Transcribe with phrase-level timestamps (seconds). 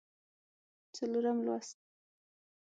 [0.95, 1.77] څلورم لوست